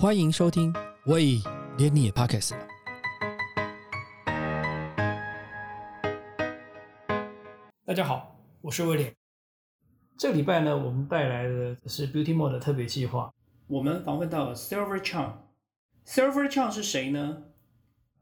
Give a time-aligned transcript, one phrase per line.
[0.00, 1.42] 欢迎收听，喂，
[1.76, 2.66] 连你也 Pockets 了。
[7.84, 9.14] 大家好，我是威廉。
[10.16, 13.30] 这个礼拜呢，我们带来的是 Beauty Mode 的特别计划。
[13.66, 15.32] 我们访问到了 Silver Chang。
[16.06, 17.42] Silver Chang 是谁呢？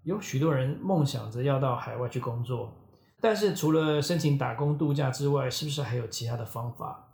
[0.02, 2.76] 有许多人梦想着要到海外去工作，
[3.20, 7.12] 但是除了申请打工度假之外，是不是还有其他的方法？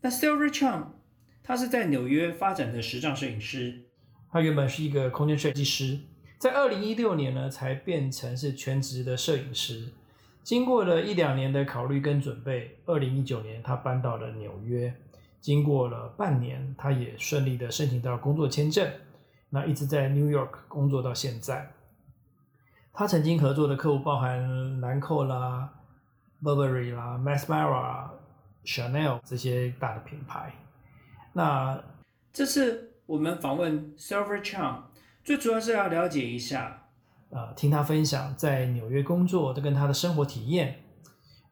[0.00, 0.86] 那 Silver Chang
[1.44, 3.83] 他是在纽约发展的时尚摄影师，
[4.34, 5.96] 他原本是一个空间设计师，
[6.38, 9.92] 在二零一六年呢才变成是全职的摄影师。
[10.42, 14.92] 经过了一两年的考虑跟准备，二零一九年他搬到了纽约。
[15.40, 18.90] 经过了半年，他也顺利的申请到工作签证，
[19.50, 21.70] 那一直在 New York 工作到现在。
[22.92, 25.72] 他曾经合作的客户包含兰蔻啦、
[26.42, 28.08] Burberry 啦、Mascara、
[28.64, 30.52] Chanel 这些大的品牌。
[31.32, 31.80] 那
[32.32, 34.84] 这次我们访问 Silver Chang，
[35.22, 36.88] 最主要是要了解一下，
[37.30, 40.84] 呃，听他分享在纽约工作的跟他的生活体验。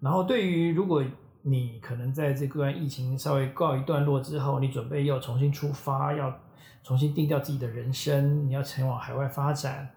[0.01, 1.05] 然后对于如果
[1.43, 6.41] 你可能在这段疫情稍微告一段落之后，你准备要重新出发，要
[6.83, 9.91] 重新定掉自己的人生，你要前往海外发展。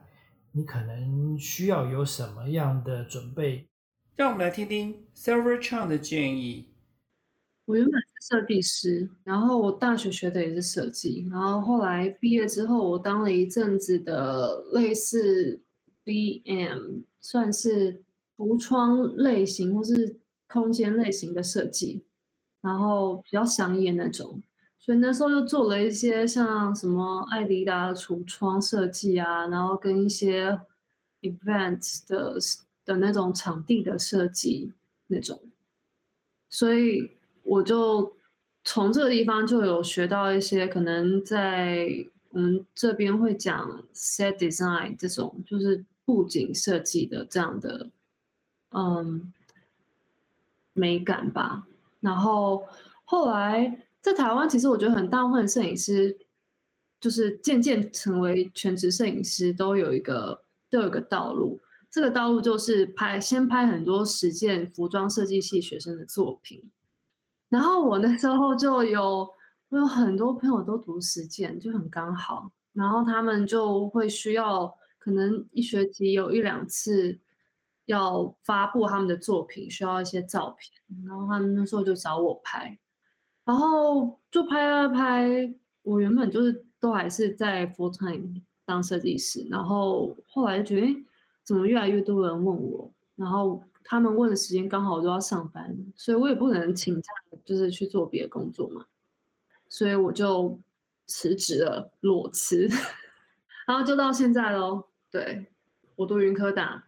[0.51, 3.67] 你可能需要有什么样的准备？
[4.15, 6.73] 让我们来听听 Silver Chang 的建议。
[7.65, 15.61] 我原本是设计师，然后我大学学的也是设计，然后后来毕业之后，我当了一阵子的类似
[16.03, 18.01] BM，算是
[18.35, 22.03] 橱窗类型或是空间类型的设计，
[22.61, 24.41] 然后比较商业那种。
[24.79, 30.59] 所以那时候又做了一些像什么艾迪达的橱窗设计啊，然后跟一些
[31.21, 32.39] event 的
[32.83, 34.73] 的那种场地的设计
[35.05, 35.39] 那种，
[36.49, 37.11] 所以
[37.43, 38.14] 我就
[38.65, 41.87] 从这个地方就有学到一些可能在
[42.31, 47.89] 我们这边会讲 set design 这种，就是布景设计的这样的
[48.71, 49.31] 嗯
[50.73, 51.65] 美感吧。
[52.01, 52.65] 然后
[53.05, 53.81] 后来。
[54.05, 56.15] 在台湾，其实我觉得很大部分摄影师，
[57.01, 61.59] 就是渐渐成为全职摄影师，都有一个都有一个道路。
[61.89, 66.61] 这个道路就是拍，先拍很多实践服装设计系学生的作品。
[67.55, 69.25] 然后我那时候就有，
[69.69, 72.51] 我有很多朋友都读实践，就很刚好。
[72.73, 77.17] 然后他们就会需要，可能一学期有一两次
[77.85, 80.69] 要发布他们的作品，需要一些照片。
[81.07, 82.77] 然后他们那时候就找我拍。
[83.45, 91.05] 然后就拍啊拍，我原本就是都还是在 full time 当设计师，然后后来就觉得，
[91.45, 97.13] 怎么越来越多人问我，然后他们问的时间刚好都要上班，所以我也不能请假，
[97.45, 98.85] 就是去做别的工作嘛，
[99.69, 100.59] 所以我就
[101.05, 102.67] 辞职了，裸辞，
[103.65, 104.83] 然后就到现在喽。
[105.09, 105.45] 对，
[105.95, 106.87] 我读云科大，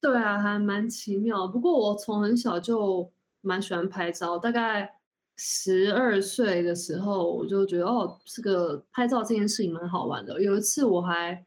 [0.00, 1.48] 对啊，还蛮奇妙。
[1.48, 3.10] 不过我从很小就
[3.40, 4.92] 蛮喜欢拍照，大概。
[5.38, 10.40] 十二岁的时候，我就觉得哦，这个拍照这件事情蛮好玩的。
[10.40, 11.44] 有一次，我还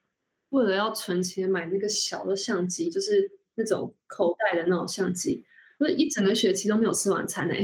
[0.50, 5.46] 为了要存钱买那个小的相机，就是那种口袋的那种相机，
[5.78, 7.62] 我一整个学期都没有吃晚餐哎，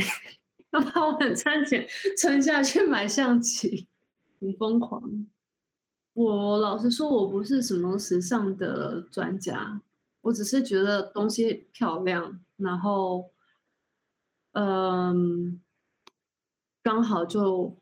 [0.72, 3.88] 要把晚餐钱存下去买相机，
[4.40, 5.26] 很疯狂。
[6.14, 9.82] 我老实说，我不是什么时尚的专家，
[10.22, 13.32] 我只是觉得东西漂亮，然后，
[14.52, 15.62] 嗯。
[16.86, 17.76] 刚好就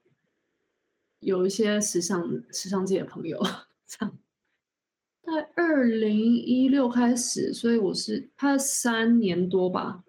[1.20, 3.38] 有一些时尚时尚界的朋友，
[3.86, 4.18] 这样，
[5.24, 10.04] 在二零一六开始，所以我是拍了三年多吧。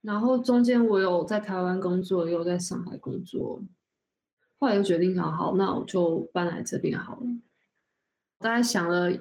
[0.00, 3.62] 然后中间我有在台湾工作，也有在上海工作，
[4.58, 7.26] 后来又决定想好，那我就搬来这边好了。
[8.38, 9.12] 大概想了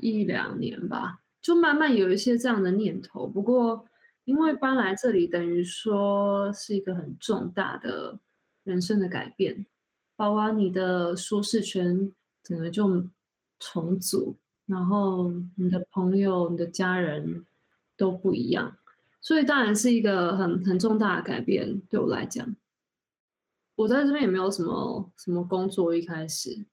[0.00, 3.26] 一两年吧，就慢慢有一些这样的念头。
[3.26, 3.86] 不过。
[4.24, 8.20] 因为搬来这里，等于说是一个很重大的
[8.62, 9.66] 人生的改变，
[10.14, 13.08] 包括你的舒适圈整个就
[13.58, 14.36] 重组，
[14.66, 17.44] 然后你的朋友、你的家人
[17.96, 18.76] 都不一样，
[19.20, 21.80] 所以当然是一个很很重大的改变。
[21.90, 22.56] 对我来讲，
[23.74, 26.66] 我在这边也没有什么什么工作一开始，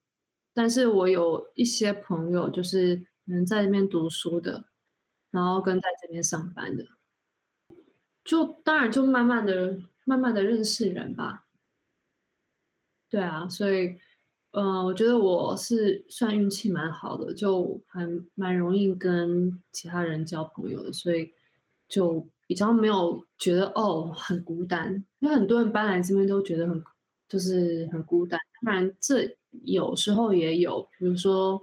[0.52, 4.64] 但是我有一些朋友，就是能在这边读书的，
[5.30, 6.86] 然后跟在这边上班的。
[8.22, 11.46] 就当然就慢慢的、慢慢的认识人吧。
[13.08, 13.98] 对啊，所以，
[14.52, 21.32] 呃，我觉得我是算运气蛮好的，就还蛮容易跟其他人交朋友的，所以
[21.88, 25.04] 就比较没有觉得哦很孤单。
[25.20, 26.82] 因为很多人搬来这边都觉得很
[27.28, 31.62] 就是很孤单，当然这有时候也有，比如说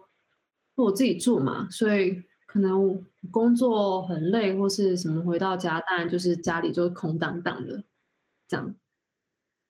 [0.75, 7.83] 我自己住嘛，所以可能工作很累或是什么，回到家当然就是家里就空荡荡的
[8.47, 8.73] 这样。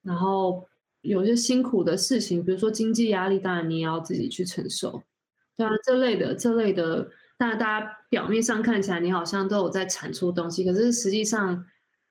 [0.03, 0.67] 然后
[1.07, 5.01] 有些辛苦的事情，比如说经济压力，当然你也要自己去承受。
[5.55, 11.65] 对啊，这类的这类的，当然大家表面上看起来你好像都有在产出东西，可是实际上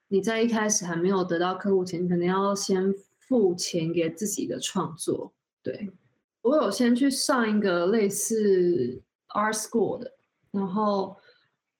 [0.08, 5.32] 你在一开始还没有得到客户前，你可能要先付钱给自己的创作。
[5.62, 5.90] 对
[6.43, 10.12] 我有先去上一个类似 R school 的，
[10.52, 11.16] 然后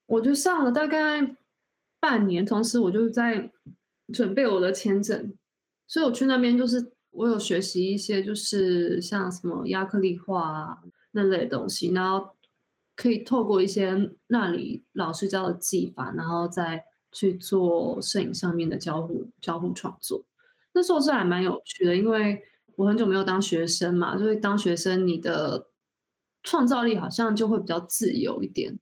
[0.07, 1.37] 我就上了大概
[1.99, 3.51] 半年，同时我就在
[4.13, 5.33] 准备我的签证。
[5.89, 10.83] 所以我去那边就是我有学习一些，就是像什么亚克力画啊
[11.13, 12.37] 那类东西，然后
[12.95, 20.25] 可以透过一些那里老师教的技法，然后再去做摄影上面的交互交互创作。
[20.73, 22.43] 那时候是还蛮有趣的，因为
[22.77, 25.71] 我很久没有当学生嘛，所以当学生你的
[26.43, 28.79] 创造力好像就会比较自由一点，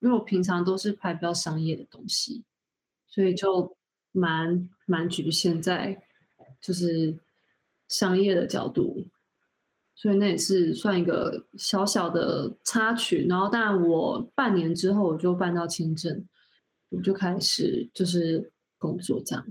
[0.00, 2.44] 因为我平常都是拍比较商业的东西，
[3.08, 3.76] 所以就
[4.12, 6.02] 蛮蛮局限在。
[6.60, 7.18] 就是
[7.92, 9.06] 商业的角度，
[9.94, 13.26] 所以那也是算一个小小的插曲。
[13.28, 16.26] 然后，但我半年之后我就办到签证，
[16.88, 19.46] 我就开始就是工作这样，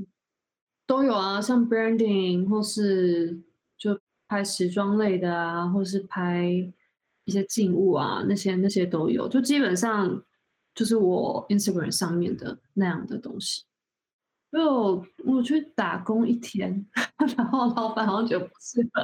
[0.87, 3.39] 都有啊，像 branding 或是
[3.77, 6.73] 就拍时装类的啊，或是拍
[7.25, 10.23] 一些静物啊，那些那些都有，就基本上
[10.73, 13.65] 就是我 Instagram 上面的那样的东西。
[14.51, 16.85] 就我去打工一天，
[17.37, 19.01] 然后老板好像觉得不适合，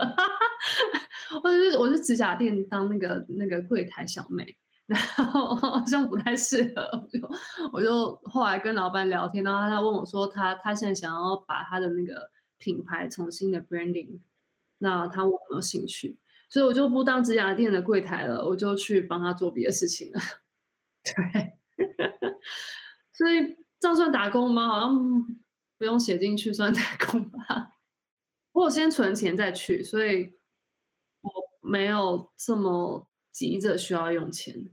[1.42, 4.58] 我是我是指甲店当那个那个柜台小妹，
[4.88, 7.30] 然后好像不太适合，我就
[7.72, 14.20] 我就后来跟老板聊天，然后他问我说他他现在想要把他的那个品牌重新的 branding，
[14.80, 16.18] 那他问有没有兴趣，
[16.50, 20.20] 所以我就不当指甲店的柜台了，我就去帮他做别的事情了，
[21.06, 21.54] 对，
[23.14, 23.56] 所以。
[23.80, 24.68] 这样算打工吗？
[24.68, 25.26] 好像
[25.78, 27.74] 不用写进去算 打工吧。
[28.54, 30.34] 我先存钱再去，所以
[31.22, 31.32] 我
[31.62, 34.70] 没有这么急着需要用钱。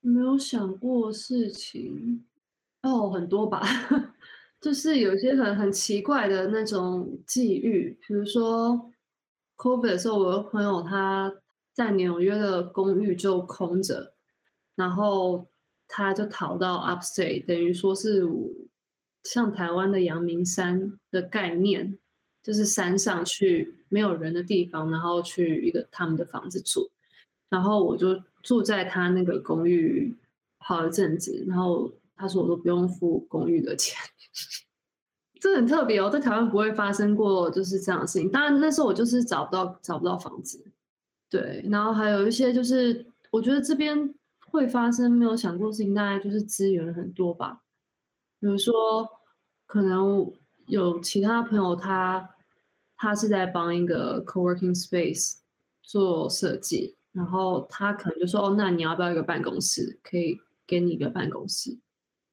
[0.00, 2.26] 没有想过事情
[2.82, 3.60] 哦，很多吧，
[4.60, 8.90] 就是有些很很奇怪的那种际遇，比如说
[9.56, 11.32] COVID 的时候，我的朋友他
[11.72, 14.14] 在纽约的公寓就空着，
[14.74, 15.48] 然后。
[15.88, 18.22] 他就逃到 Upstate，等于说是
[19.24, 21.98] 像台湾的阳明山的概念，
[22.42, 26.90] 就是山上去没有人的地方，然后去一个他们的房子住，
[27.48, 30.14] 然后我就住在他那个公寓
[30.58, 33.98] 好一阵子，然后他说我都不用付公寓的钱，
[35.40, 38.30] 这很特别哦，在台湾不会发生过就是这样的事情。
[38.30, 40.62] 当然那时候我就是找不到找不到房子，
[41.30, 44.14] 对，然后还有一些就是我觉得这边。
[44.50, 47.62] 会发生没有想过事情，大概就是资源很多吧。
[48.40, 49.08] 比如说，
[49.66, 50.32] 可能
[50.66, 52.34] 有其他朋友，他
[52.96, 55.38] 他是在帮一个 co-working space
[55.82, 59.98] 做设计，然后他可能就说：“哦，那你要不要一个办公室？
[60.02, 61.76] 可以给你一个办公室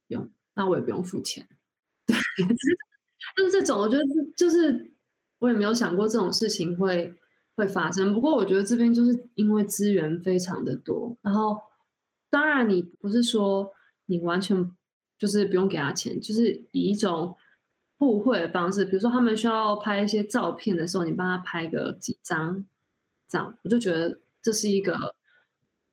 [0.08, 1.48] 用，那我也不用付钱。
[2.06, 2.46] ”对，
[3.36, 4.04] 就是这种，我觉得
[4.36, 4.92] 就是
[5.40, 7.12] 我也没有想过这种事情会
[7.56, 8.14] 会发生。
[8.14, 11.60] 不过我觉得这边就是因为资源非常的多，然后。
[12.30, 13.72] 当然，你不是说
[14.06, 14.70] 你完全
[15.18, 17.36] 就是不用给他钱，就是以一种
[17.98, 22.66] 互惠的方式，比如说他们需要拍一些照片的时候，你帮他拍个几张，
[23.28, 25.14] 这样我就觉得这是一个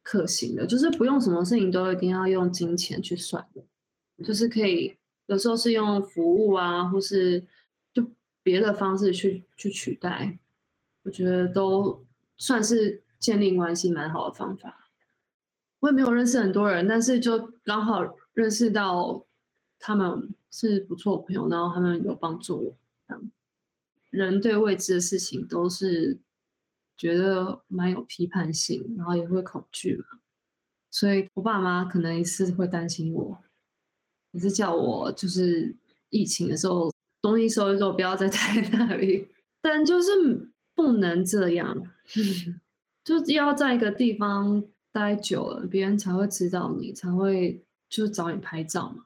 [0.02, 3.46] 可行的，就是不用什么事情都一定要用金钱去算，
[4.26, 4.98] 就是可以
[5.28, 7.46] 有时候是用服务啊，或是
[7.94, 8.06] 就
[8.42, 10.38] 别的方式去去取代，
[11.04, 12.06] 我觉得都
[12.38, 14.83] 算是建立关系蛮好的方法。
[15.84, 19.26] 我也没有认识很多人，但是就刚好认识到
[19.78, 22.78] 他们是不错的朋友，然后他们有帮助我。
[24.10, 26.18] 人对未知的事情都是
[26.96, 30.06] 觉得蛮有批判性，然后也会恐惧嘛。
[30.90, 33.44] 所以我爸妈可能也是会担心我，
[34.32, 35.76] 也是叫我就是
[36.12, 38.40] 疫情的时候东西收一收，不要再在
[38.72, 39.28] 那里。
[39.60, 41.76] 但就是不能这样，
[43.04, 44.64] 就要在一个地方。
[44.94, 49.06] 待久了，别人才会知道你，才会就找你拍照嘛。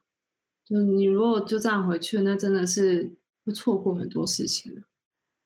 [0.66, 3.10] 就你如果就这样回去，那真的是
[3.46, 4.84] 会错过很多事情。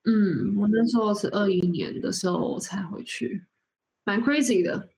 [0.06, 3.46] 嗯，我那时候是二一年的时候我才回去，
[4.04, 4.90] 蛮 crazy 的。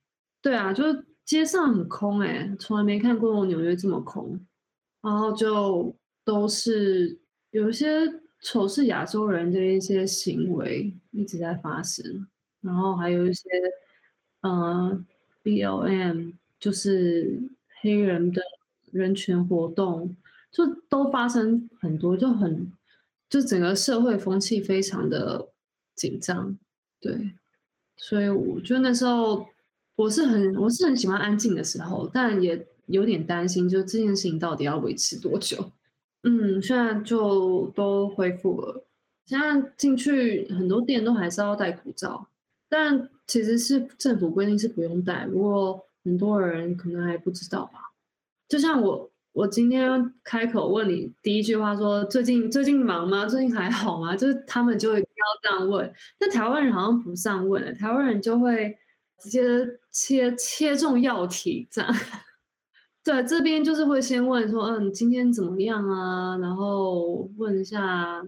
[0.41, 4.39] 对啊，就是街上很空哎，从来没看过纽约这么空。
[5.01, 7.19] 然后就都是
[7.51, 7.87] 有一些
[8.41, 12.25] 仇视亚洲人的一些行为一直在发生，
[12.61, 13.49] 然后还有一些，
[14.39, 15.05] 呃
[15.43, 17.39] ，BLM 就是
[17.81, 18.41] 黑人的
[18.91, 20.15] 人权活动，
[20.51, 22.71] 就都发生很多，就很，
[23.29, 25.49] 就整个社会风气非常的
[25.95, 26.57] 紧张，
[26.99, 27.33] 对，
[27.97, 29.45] 所以我觉得那时候
[29.95, 35.71] 我是很我是很喜欢安静的时候，但也有点担心，就这件事情到底要维持多久。
[36.23, 38.85] 嗯，现在就都恢复了。
[39.25, 42.27] 现在进去很多店都还是要戴口罩，
[42.75, 45.27] 但其实是政府规定是不用戴。
[45.27, 47.79] 不过很多人可能还不知道吧。
[48.49, 53.27] 就像我，我今天开口问你第一句话说最近最近忙吗？
[53.27, 54.15] 最近还好吗？
[54.15, 55.05] 就是他们就会要
[55.43, 55.93] 这样问。
[56.19, 58.75] 那台湾人好像不上问，台湾人就会
[59.19, 59.43] 直接
[59.91, 61.95] 切切中要题这样。
[63.05, 66.35] 对，这边就是会先问说，嗯，今天怎么样啊？
[66.41, 68.27] 然后问一下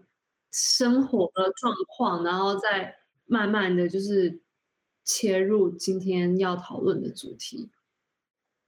[0.51, 2.95] 生活的状况，然后再
[3.25, 4.41] 慢慢的就是
[5.03, 7.69] 切入今天要讨论的主题。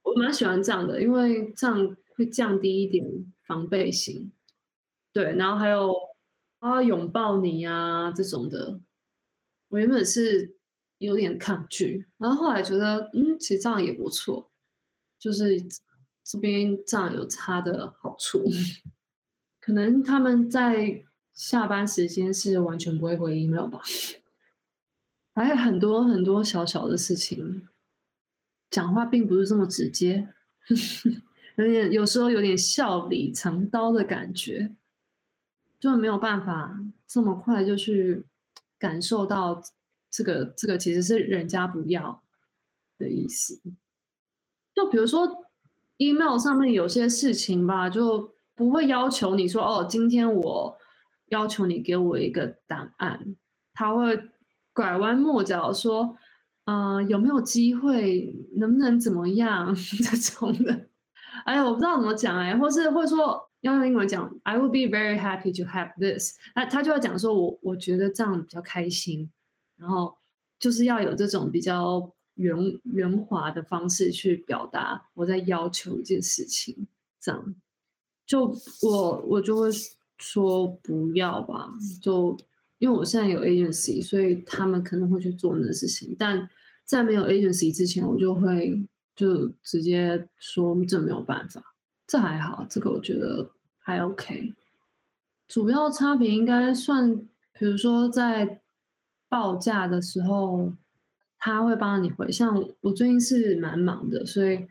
[0.02, 3.04] 我蛮喜欢这样的，因为这样会降低一点
[3.42, 4.32] 防备心。
[5.12, 5.94] 对，然后还有
[6.58, 8.80] 啊拥抱你啊这种的，
[9.68, 10.56] 我原本是
[10.98, 14.50] 有点抗拒，然后后来觉得，嗯，其实这样也不错，
[15.18, 15.66] 就是。
[16.30, 18.44] 这边这样有差的好处，
[19.62, 23.80] 可能他们在下班时间是完全不会回 email 吧，
[25.38, 27.68] 还有很多很多小小的事情，
[28.70, 30.28] 讲话并不是这么直接，
[31.56, 34.74] 有点有时候有点笑里藏刀的感觉，
[35.78, 38.24] 就没有办法这么快就去
[38.78, 39.62] 感受到
[40.10, 42.22] 这个这个其实是人家不要
[42.98, 43.60] 的意思，
[44.74, 45.44] 就比如说。
[46.00, 50.78] email 上面有些事情吧，就不会要求你说哦，今天我
[51.30, 53.34] 要求你给我一个答案，
[53.74, 54.16] 他会
[54.78, 56.16] 拐弯抹角说，
[56.66, 60.86] 嗯，有没有机会，能不能怎么样 这种的，
[61.44, 69.28] 哎呀，我不知道怎么讲哎，或是会说要用英文讲，I would be very happy to have this，那他就要讲说我我觉得这样比较开心，
[69.76, 70.16] 然后
[70.60, 72.14] 就是要有这种比较。
[72.38, 72.54] 圆
[72.84, 76.86] 圆滑的方式去表达我在要求一件事情，
[77.20, 77.54] 这样
[78.24, 79.68] 就我我就会
[80.18, 81.68] 说不要吧，
[82.00, 82.38] 就
[82.78, 86.48] 因为我现在有 agency，所以他们可能会去做那个事情，但
[86.84, 88.82] 在没有 agency 之前，我就会
[89.14, 91.62] 就直接说这没有办法，
[92.06, 94.54] 这还好，这个我觉得还 OK。
[95.46, 97.16] 主要差别应该算，
[97.52, 98.60] 比如说在
[99.28, 100.72] 报价的时候。
[101.40, 104.66] 他会帮你回，像我最近是蛮忙的，所以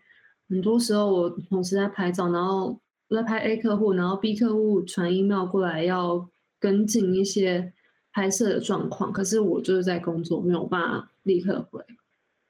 [0.49, 2.77] 很多时候我同时在拍照，然后
[3.09, 7.71] 在拍 A 客户，然后 B 客户传 email 过来要跟进一些
[8.17, 11.79] 拍摄的状况，可是我就是在工作，没有办法立刻回，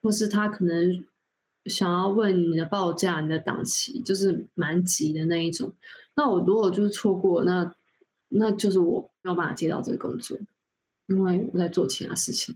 [0.01, 1.03] 或是他可能
[1.65, 5.73] 想要问你的报价、你的档期，就是蛮急的那一种，
[6.15, 7.69] 那我如果就是错过，那
[8.29, 10.37] 那就是我没有办法接到这个工作，
[11.07, 12.55] 因为我在做其他事情。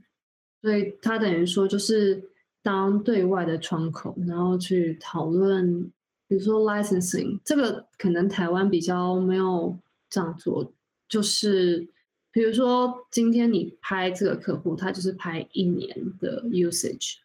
[0.62, 2.24] 所以他等于说就是
[2.64, 5.84] 当对外的窗口，然后去讨论，
[6.30, 9.78] 比如说 licensing 这个可能台湾比较没有
[10.10, 10.72] 这样做，
[11.10, 11.86] 就是
[12.32, 17.18] 比如说今天你拍这个客户，他就是拍一年的 usage，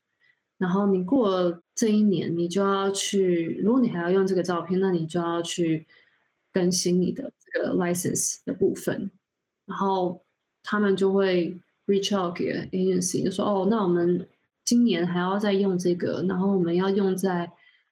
[0.59, 5.87] 然后你过了这一年，你就要去，如果你还要用这个照片，那你就要去
[6.53, 9.11] 更新你的这个 license 的部分，
[9.67, 10.23] 然后
[10.63, 11.61] 他们就会。
[11.89, 14.29] reach out 给 agency 就说哦，那我们
[14.65, 17.49] 今年还要再用这个，然后我们要用在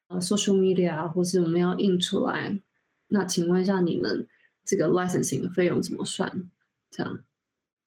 [0.08, 2.60] 呃 social media，或是我们要印出来。
[3.06, 4.26] 那请问一下，你们
[4.64, 6.50] 这个 licensing 的费用怎么算？
[6.94, 7.24] 这样，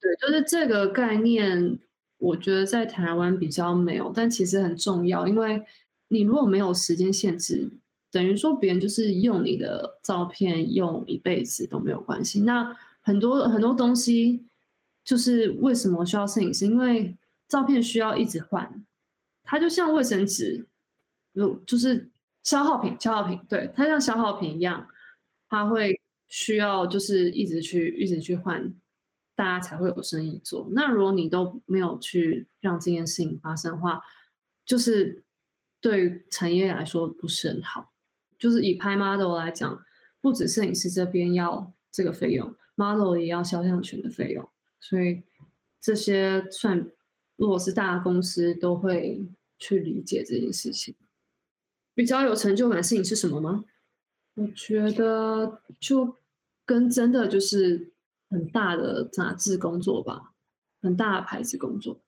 [0.00, 1.78] 对，就是这个概念，
[2.18, 5.64] 我觉得在台湾比较没有，但其实很重要，因为
[6.08, 7.70] 你如果没有时间限制，
[8.10, 12.42] 等于说别人就是用你的照片用一辈子都没有关系。
[12.42, 14.44] 那很多很多东西。
[15.04, 16.66] 就是为什么需要摄影师？
[16.66, 17.16] 因为
[17.48, 18.84] 照片需要一直换，
[19.42, 20.66] 它就像卫生纸，
[21.32, 22.10] 如就是
[22.42, 24.86] 消耗品，消耗品，对，它像消耗品一样，
[25.48, 28.70] 它会需要就是一直去一直去换，
[29.38, 30.68] 大家才会有生意做。
[30.72, 34.02] 那如果你都没有去让这件事情发生的话，
[34.66, 35.22] 就是
[35.80, 37.92] 对产业来说不是很好。
[38.36, 39.80] 就是以拍 model 来讲，
[40.20, 44.48] 不止摄影师这边要这个费用，model 也要肖像权的费用。
[44.80, 45.22] 所以
[45.80, 46.90] 这些算，
[47.36, 49.24] 如果是大公司都会
[49.56, 50.96] 去理解这件事情。
[51.94, 53.64] 比较有成就感的事情是什么吗？
[54.34, 56.16] 我觉得就
[56.66, 57.92] 跟真的就是
[58.30, 60.34] 很大的杂志工作吧，
[60.82, 62.00] 很大的牌子工作。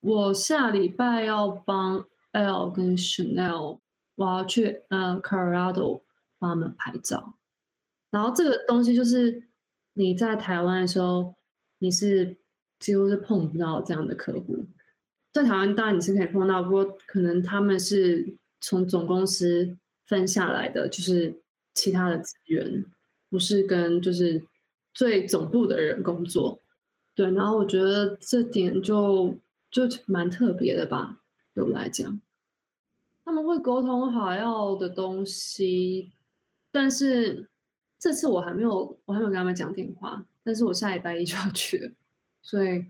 [0.00, 3.80] 我下礼拜要帮 L 跟 Chanel，
[4.16, 6.02] 我要去呃 Colorado
[6.38, 7.38] 帮他们拍照。
[8.10, 9.48] 然后这个东西就是
[9.94, 11.34] 你在台湾的时候，
[11.78, 12.36] 你是
[12.78, 14.66] 几乎是碰不到这样的客户。
[15.32, 21.42] 在台湾当然你是可以碰到，不过可能他们是从总公司分下来的，就是
[21.74, 22.84] 其他的资源，
[23.30, 24.44] 不是跟就是
[24.92, 26.62] 最总部的人工作。
[27.14, 29.38] 对，然后我觉得这点就
[29.70, 31.20] 就蛮特别的吧，
[31.54, 32.20] 对我来讲，
[33.24, 36.12] 他们会沟通好要的东西，
[36.70, 37.48] 但是
[37.98, 41.90] 这次我还没有我还没有跟他们讲电话，但是我下礼拜一就要去了，
[42.42, 42.86] 所以。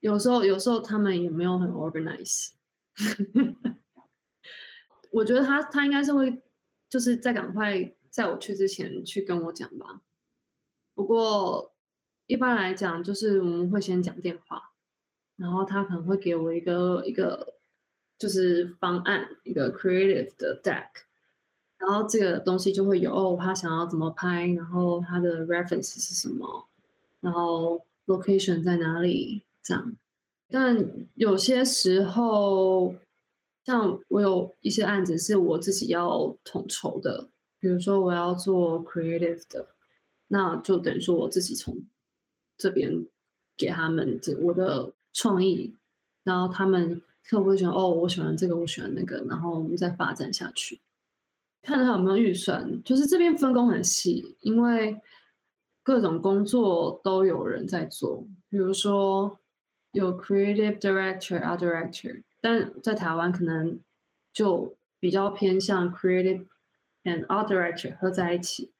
[0.00, 2.50] 有时候，有时候他们也没有很 organize。
[5.10, 6.40] 我觉得他他应该是会，
[6.88, 10.00] 就是在赶快在我去之前去跟我讲吧。
[10.98, 11.70] 不过
[12.26, 14.60] 一般来讲，就是我们会先讲电话，
[15.36, 17.54] 然后他可能会给我一个一个
[18.18, 20.88] 就是方案，一个 creative 的 deck，
[21.78, 26.66] 然后这个东西就会有哦，他想要怎么拍，然后他的 reference 是什么，
[27.20, 29.44] 然后 location 在哪里。
[29.62, 29.96] 这样，
[30.50, 32.92] 但有些时候，
[33.64, 37.28] 像我有一些案子是我自己要统筹的，
[37.60, 39.68] 比如说我要做 creative 的，
[40.28, 41.76] 那就等于说我自己从
[42.56, 43.06] 这边
[43.56, 45.74] 给他们这我的创意，
[46.22, 50.80] 然后他们客户会说哦，我喜欢这个，我喜欢那个，然后我们再发展下去，
[51.62, 55.00] 看他有没有预算，就是这边分工很细，因为
[55.82, 59.38] 各种工作都有人在做，比如说。
[59.92, 63.80] 有 creative director、art director，但在台湾可能
[64.34, 66.46] 就比较偏向 creative
[67.04, 68.70] and art director 合在一起。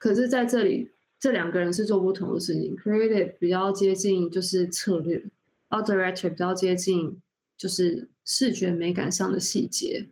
[0.00, 0.90] 可是在这里，
[1.20, 2.76] 这两个人是做不同的事情。
[2.76, 5.24] creative 比较接近就是策略
[5.68, 7.20] ，art director 比较接近
[7.56, 10.08] 就是视觉美感上的细节。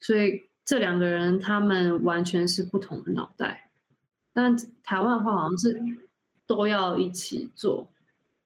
[0.00, 3.70] 所以这两个人他们完全是不同的脑袋。
[4.32, 5.80] 但台湾话好像是
[6.46, 7.88] 都要一起做，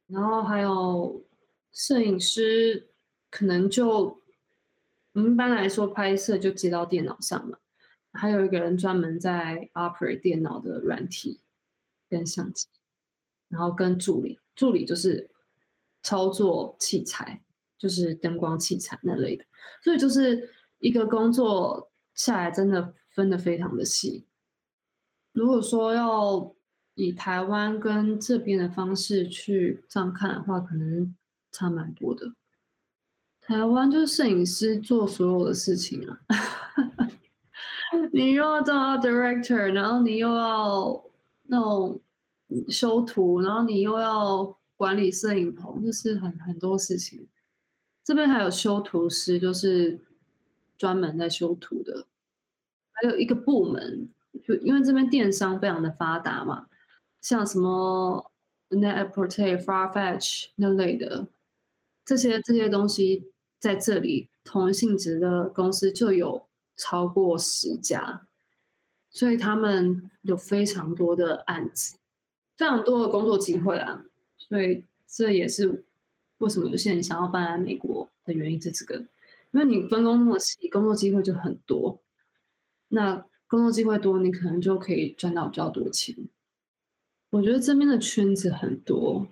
[0.09, 1.23] 然后还有。
[1.77, 2.87] 摄影师
[3.31, 4.17] 可能就，
[5.13, 7.59] 我们一般来说拍摄就接到电脑上了，
[8.15, 11.41] 还有一个人专门在 operate 电脑的软体
[12.09, 12.67] 跟相机，
[13.49, 15.29] 然后跟助理，助理就是
[16.03, 17.43] 操作器材，
[17.77, 19.45] 就是灯光器材那类的，
[19.83, 20.49] 所以就是
[20.79, 24.25] 一个工作下来真的分的非常的细。
[25.33, 26.55] 如果说要
[26.95, 31.15] 以台湾跟这边的方式去这样看的话，可能。
[31.57, 32.35] 差蛮多的。
[33.41, 36.19] 台湾就是摄影师做所有的事情啊，
[38.13, 41.05] 你又要当 director，然后你又要
[41.45, 42.01] 那种
[42.69, 47.27] 修图，然后你又要管理摄影棚，就是很很多事情。
[48.05, 50.01] 这边还有修图师，就是
[50.77, 52.07] 专门在修图的，
[52.93, 54.09] 还有一个部门，
[54.43, 56.67] 就因为这边电商非常的发达嘛，
[57.21, 58.31] 像什么
[58.71, 61.29] netaporte、Farfetch 那类的。
[62.05, 66.47] 这些这些东西在这里同性质的公司就有
[66.77, 68.27] 超过十家，
[69.11, 71.97] 所以他们有非常多的案子，
[72.57, 74.05] 非常多的工作机会啊。
[74.37, 75.85] 所以这也是
[76.39, 78.97] 为什么有些人想要搬来美国的原因，是这个。
[79.53, 82.01] 因为你分工那么细，工作机会就很多。
[82.89, 86.17] 那工作机会多，你可能就可以赚到比较多钱。
[87.31, 89.29] 我觉得这边的圈子很多。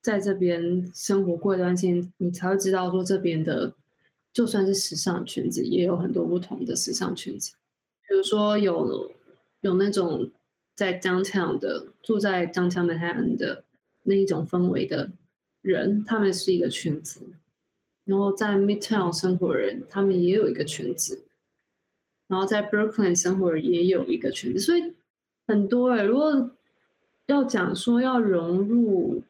[0.00, 3.74] 在这边生活过一段时间，你才会知道说这边的，
[4.36, 7.54] 就算是时尚圈子，也有很多不同的时尚圈子。
[8.06, 9.10] 比如说有
[9.62, 10.30] 有那种
[10.74, 13.64] 在江强的住在江强的海岸的
[14.02, 15.10] 那一种氛围的
[15.62, 17.22] 人，他们是一个圈子。
[18.04, 21.24] 然后在 Midtown 生活的人，他们也有一个圈子。
[22.26, 24.92] 然后在 Brooklyn 生活人也有一个圈子，所以
[25.46, 26.02] 很多哎。
[26.02, 26.50] 如果
[27.24, 29.22] 要讲说要融入。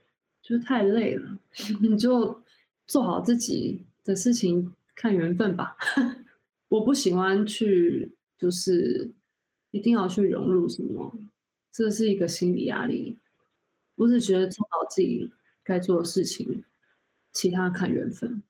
[0.42, 1.38] 就是太累了，
[1.82, 2.40] 你就
[2.86, 5.76] 做好自己的事情，看缘分吧。
[6.66, 9.12] 我不喜欢去，就是
[9.70, 11.16] 一定要去融入什么，
[11.70, 13.16] 这是一个心理压力。
[13.94, 15.30] 我只觉得做好自己
[15.62, 16.64] 该做的事情，
[17.32, 18.42] 其他看缘分。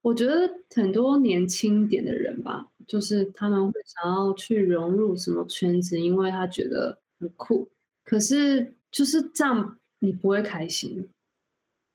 [0.00, 7.68] 我觉得很多年轻点的人吧，就是他们会想要去融入什么圈子，因为他觉得很酷。
[8.04, 11.08] 可是就是这样，你不会开心。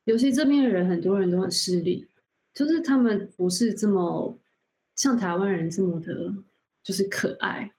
[0.04, 2.08] 尤其这边的人，很多人都很势利，
[2.54, 4.38] 就是他们不是这么
[4.96, 6.34] 像台湾人这么的，
[6.84, 7.72] 就是可爱。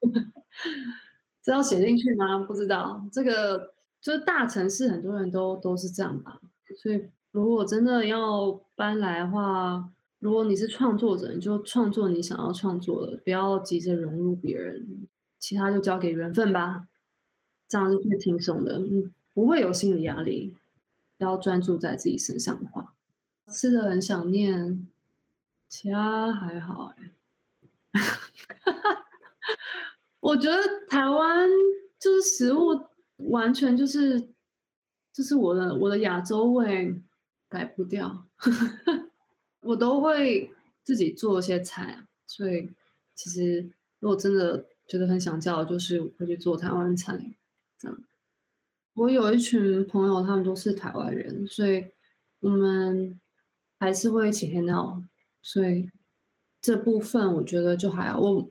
[1.42, 2.38] 这要写进去吗？
[2.38, 3.04] 不知道。
[3.12, 6.40] 这个就是大城市很多人都都是这样吧。
[6.76, 16.86] 所以如果真的要搬来的话，如果你是创作者，你就创作你想要创作的，不要急着融入别人，其他就交给缘分吧，
[17.68, 20.54] 这样是最轻松的，嗯，不会有心理压力。
[21.18, 22.94] 要专注在自己身上的话，
[23.50, 24.86] 吃的很想念，
[25.68, 27.12] 其他还好哎。
[30.20, 30.58] 我觉得
[30.88, 31.48] 台湾
[31.98, 32.86] 就是食物
[33.16, 34.28] 完全就是，
[35.12, 36.94] 就是我的我的亚洲味
[37.48, 38.26] 改不掉。
[39.60, 40.50] 我都会
[40.82, 42.70] 自己做一些菜，所以
[43.14, 47.18] 其实如果真的觉得很想叫，就是会去做台湾菜，
[47.78, 47.98] 这样。
[48.94, 51.84] 我有一群朋友，他们都是台湾人，所以
[52.40, 53.19] 我们
[53.80, 55.02] 还是会一起 hang out，
[55.42, 55.90] 所以
[56.60, 58.20] 这部分我觉得就还好。
[58.20, 58.48] 我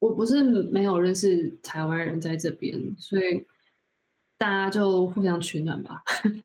[0.00, 3.46] 我不是没有认识台湾人在这边，所以
[4.36, 6.02] 大家就互相取暖吧。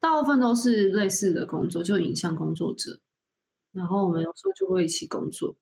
[0.00, 2.98] 大部分都是类似的工作，就影像工作者，
[3.72, 5.54] 然后我们有时候就会一起工作。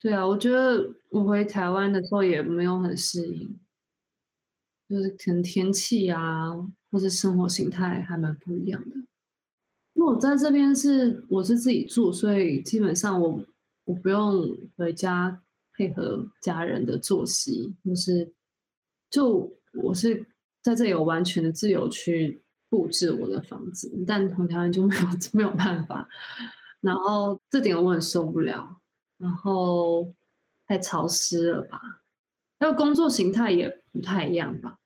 [0.00, 3.60] 对啊，我觉得我回台湾的时候也没有很适应。
[4.88, 6.50] 就是可能天气啊，
[6.90, 8.96] 或者生活形态还蛮不一样的。
[9.94, 13.44] 因为我在这边是我是自己住，所以基本上我
[13.84, 15.42] 我不用回家
[15.74, 18.32] 配合家人的作息，就是
[19.10, 20.26] 就我是
[20.62, 25.02] 在这里有完全的自由去布置我的房子，但同台湾就没有
[25.32, 26.08] 没有办法。
[26.80, 28.80] 然后这点我很受不了，
[29.18, 30.12] 然后
[30.66, 31.80] 太潮湿了吧？
[32.58, 34.78] 还有工作形态也不太一样吧？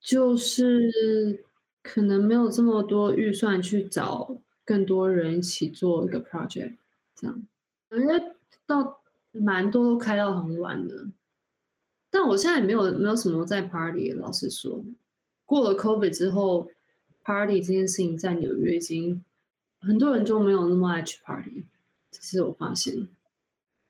[0.00, 1.44] 就是
[1.92, 6.76] 可能没有这么多预算去找更多人一起做一个 project，
[7.16, 7.42] 这样，
[7.90, 8.22] 因为
[8.64, 9.00] 到
[9.32, 11.08] 蛮多都开到很晚的。
[12.08, 14.84] 但我现在也没有没有什么在 party，老实说，
[15.44, 16.70] 过了 COVID 之后
[17.24, 19.24] ，party 这件事情在纽约已经
[19.80, 21.64] 很多人就没有那么爱去 party，
[22.12, 23.08] 这是我发现。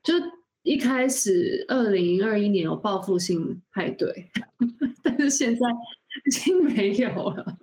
[0.01, 0.15] 就
[0.63, 4.31] 一开始二零二一年有报复性派对，
[5.03, 5.61] 但是现在。
[6.25, 7.57] 已经没有了，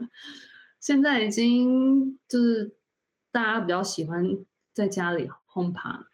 [0.81, 2.77] 现在已经就是
[3.31, 4.25] 大家比较喜欢
[4.73, 6.07] 在家里 home 趴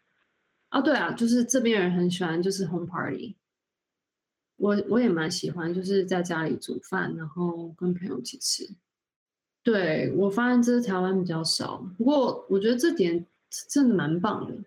[0.69, 3.35] 啊，对啊，就是这边人很喜欢就是 home party，
[4.57, 8.67] 我我也蛮喜欢，就是在家里煮饭，然后跟朋友一起吃。
[9.63, 13.25] 对我发现这是台湾比较少，不过我觉得这点
[13.69, 14.63] 真的蛮棒的，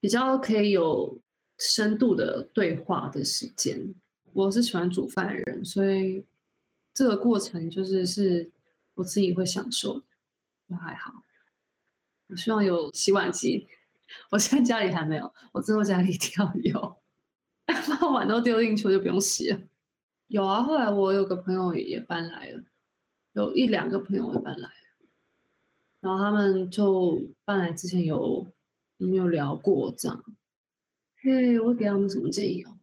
[0.00, 1.18] 比较可以有
[1.58, 3.94] 深度的对话的时间。
[4.32, 6.24] 我是喜欢煮饭的人，所以。
[6.94, 8.50] 这个过程就是是
[8.94, 10.02] 我自己会享受，
[10.66, 11.24] 那还好。
[12.28, 13.68] 我希望有洗碗机，
[14.30, 17.02] 我现在家里还没有，我之后家里一定要有。
[17.66, 19.60] 把碗都丢进去就不用洗了。
[20.26, 22.64] 有啊，后来我有个朋友也搬来了，
[23.32, 24.74] 有一两个朋友也搬来了，
[26.00, 28.52] 然后他们就搬来之前有
[28.98, 30.24] 没有聊过这样？
[31.22, 32.78] 嘿，我给他们什么建议哦？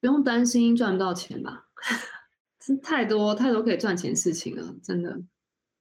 [0.00, 1.68] 不用担心赚不到钱吧。
[2.82, 5.22] 太多太多可以赚钱事情了，真的，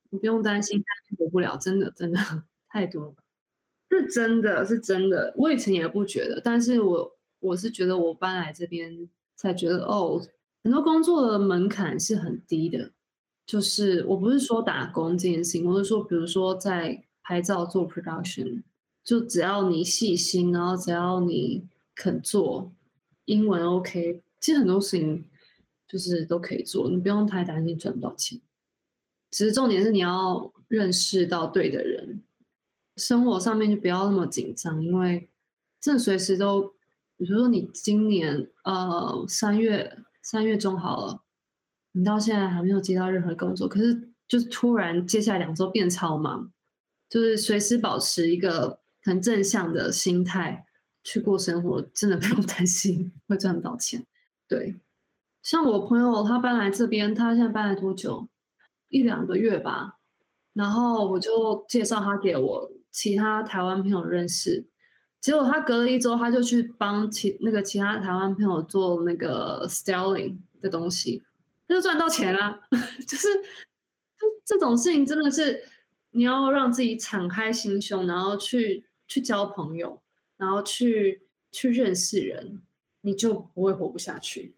[0.09, 0.83] 你不用担心
[1.17, 2.19] 活不了，真的真的
[2.69, 3.15] 太多了，
[3.89, 5.33] 是真的是真的。
[5.37, 10.21] 我以前也不觉得，但是我我是觉得我搬来这边才觉得哦，
[10.63, 12.91] 很多工作的门槛是很低的。
[13.45, 18.63] 就是我不是说打工这件事情，我是说，比如说在拍照做 production，
[19.03, 21.65] 就只要你细心，然后只要你
[21.95, 22.71] 肯做，
[23.25, 25.25] 英文 OK，其实很多事情。
[25.89, 28.37] 就是都可以做，你不用太担心赚不到钱。
[29.37, 32.23] 其实重点是你要认识到对的人，
[32.95, 35.29] 生活上面就不要那么紧张，因为
[35.79, 36.73] 这随时都，
[37.15, 41.21] 比如说你今年呃三月三月中好了，
[41.91, 46.51] 你到现在还没有接到任何工作，可是就是突然接下来两周变超忙，
[47.07, 50.65] 就是随时保持一个很正向的心态
[51.03, 54.03] 去过生活，真的不用担心会赚不到钱。
[54.47, 54.79] 对。
[55.43, 58.27] 像我朋友他搬来这边，他现在搬来多久？
[58.89, 59.97] 一两个月吧。
[60.53, 64.65] 然后我就介绍他给我其他台湾朋友认识，
[65.21, 71.21] 结果他隔了一周，他就去帮其那个其他台湾朋友做那个 styling 的东西，
[71.67, 72.59] 他就赚到钱了。
[73.07, 73.27] 就是
[74.43, 75.63] 这种事情真的是
[76.09, 80.01] 你要让自己敞开心胸，然后去去交朋友，
[80.37, 81.21] 然后去
[81.51, 82.61] 去认识人，
[83.01, 84.55] 你就不会活不下去。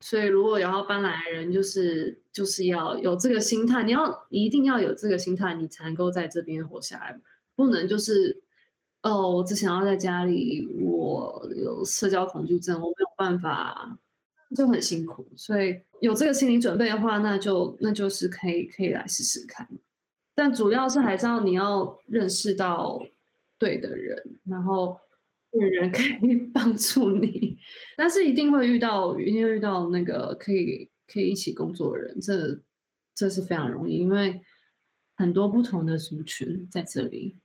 [0.00, 7.20] 所以，如果有要搬来的人，就是就是要有这个心态，你要一定要有这个心态，你才能够在这边活下来。
[7.56, 8.40] 不能就是
[9.02, 13.98] 哦，我只想要在家里，我有社交恐惧症，我没有办法
[14.54, 19.68] 就很辛苦，所以有这个心理准备的话，那就那就是可以可以来试试看。
[20.36, 23.04] 但主要是还是要你要认识到
[23.58, 24.96] 对的人，然后
[25.50, 27.58] 有人可以 帮助你，
[27.96, 32.60] 但是一定会遇到一定会遇到那个可以可以一起工作的人，这
[33.14, 34.40] 这是非常容易，因为
[35.16, 37.36] 很多不同的族群在这里。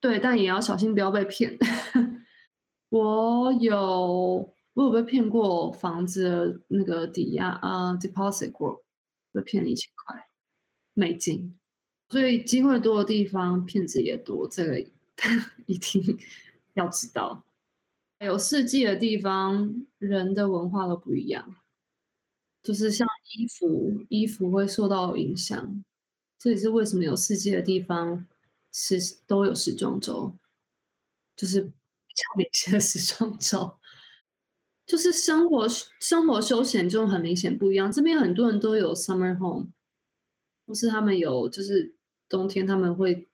[0.00, 1.58] 对，但也要小心不要被骗。
[2.90, 8.84] 我有我有被骗过房子的那个抵押啊，deposit 过，
[9.32, 10.28] 被骗了一千块
[10.94, 11.58] 美金。
[12.10, 14.80] 所以机会多的地方，骗子也多，这个
[15.66, 16.16] 一定
[16.74, 17.44] 要知道。
[18.20, 21.56] 有四季的地方，人的文化都不一样，
[22.62, 25.84] 就是像衣服，衣服会受到影响。
[26.38, 28.26] 这也是为什么有四季的地方。
[28.70, 30.36] 是都有时装周，
[31.34, 31.70] 就是比
[32.14, 33.78] 较明显的时装周，
[34.86, 35.66] 就是生活
[35.98, 37.90] 生活休闲就很明显不一样。
[37.90, 39.68] 这边很多人都有 summer home，
[40.66, 41.96] 或是他们有就是
[42.28, 43.26] 冬天他们会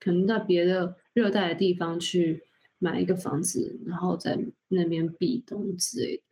[0.00, 2.42] 可能在别的热带的地方去
[2.78, 4.38] 买一个房子，然后在
[4.68, 6.22] 那边避冬之类的。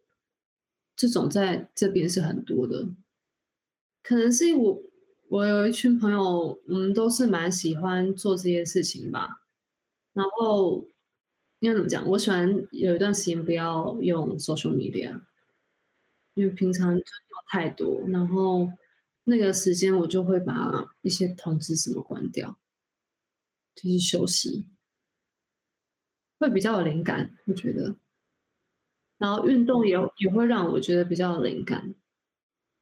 [0.97, 2.89] 这种在这边是很多的，
[4.03, 4.83] 可能是我。
[5.29, 9.43] 我有一群朋友，我们都是蛮喜欢做这些事情吧。
[10.13, 10.87] 然后
[11.59, 12.07] 应该怎么讲？
[12.07, 15.21] 我喜欢有一段时间不要用 social media，
[16.35, 17.05] 因为平常用
[17.51, 18.71] 太多，然后
[19.25, 22.57] 那个时间我就会把一些通知什么关掉，
[23.75, 24.65] 就是休息，
[26.39, 27.97] 会比较有灵感，我觉得。
[29.19, 31.95] 然后运动也也会让我觉得比较有灵感，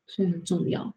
[0.07, 0.95] 所以很重要。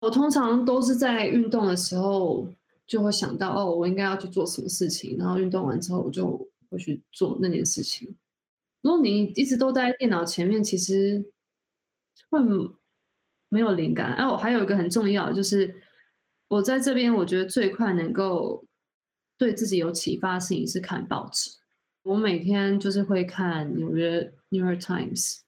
[0.00, 2.48] 我通常都是在运动的时候
[2.86, 8.16] 就会想到哦，我应该要去做什么事情，然后运动完之后我就会去做那件事情。
[8.82, 11.22] 如果你一直都在电脑前面，其实
[12.30, 12.40] 会
[13.50, 14.14] 没有灵感。
[14.14, 15.82] 哎，我还有一个很重要，就是
[16.48, 18.64] 我在这边，我觉得最快能够
[19.36, 21.50] 对自己有启发的事情是看报纸。
[22.02, 25.38] 我每天就是会看纽约 New York Times，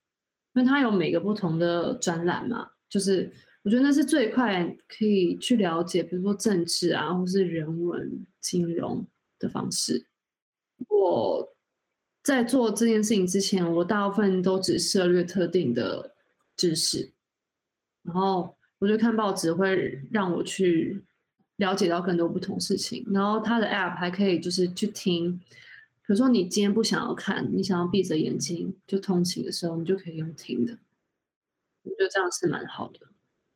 [0.54, 3.30] 因为它有每个不同的专栏嘛，就是。
[3.64, 9.06] 我觉得那是最快可以去了解，比如说政治啊，或是人文、金融
[9.38, 10.04] 的方式。
[10.88, 11.54] 我
[12.24, 16.12] 在做这件事情之前，我大部分都只涉略特定的
[16.56, 17.12] 知识，
[18.02, 21.00] 然后我就看报纸会让我去
[21.58, 23.06] 了解到更多不同事情。
[23.12, 25.40] 然后它的 App 还可以就是去听，
[26.06, 30.78] 比如说你今天不想要看，你想要闭着眼睛就通勤的时候，你就可以用听的。
[31.82, 33.00] 我觉得这样是蛮好的。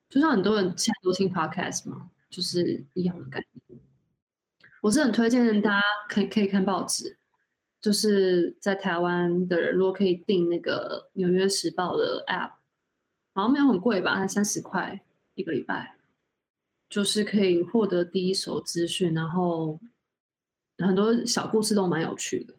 [0.09, 3.81] 就像很多人现在都听 podcast 嘛，就是一样的概念。
[4.81, 7.19] 我是很推荐大家可以可以看报纸，
[7.81, 12.53] 就是在台湾的人如果可以订那个《纽约时报》的 app，
[13.35, 15.03] 好像没有很贵吧，才三十块
[15.35, 15.97] 一个礼拜，
[16.89, 19.81] 就是可以获得第一手资讯，然后
[20.79, 22.55] 很多小故事都蛮有趣的。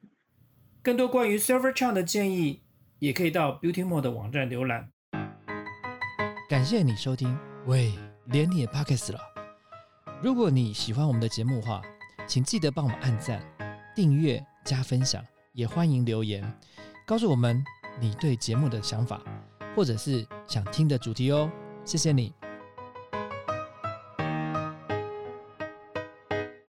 [0.81, 2.61] 更多关于 Silver Chang 的建议，
[2.99, 4.89] 也可以到 Beautymore 的网站浏览。
[6.49, 7.93] 感谢你收听，喂，
[8.25, 9.19] 连你也 Pockets 了。
[10.21, 11.81] 如果你喜欢我们的节目的话，
[12.25, 13.43] 请记得帮我们按赞、
[13.95, 16.43] 订阅、加分享，也欢迎留言
[17.05, 17.63] 告诉我们
[17.99, 19.21] 你对节目的想法，
[19.75, 21.51] 或者是想听的主题哦。
[21.85, 22.33] 谢谢你。